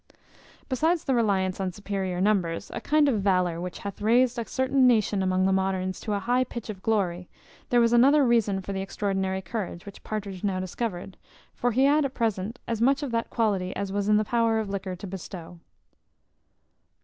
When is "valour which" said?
3.21-3.77